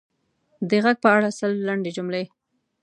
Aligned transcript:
د 0.69 0.71
ږغ 0.83 0.95
په 1.03 1.09
اړه 1.15 1.29
سل 1.39 1.51
لنډې 1.67 1.91
جملې: 1.97 2.23